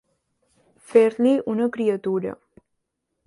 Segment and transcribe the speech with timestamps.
[0.93, 2.35] Fer-li una criatura.